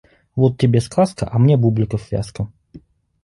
Вот 0.35 0.57
тебе 0.57 0.81
сказка, 0.81 1.29
а 1.31 1.37
мне 1.37 1.57
бубликов 1.57 2.11
вязка. 2.11 2.51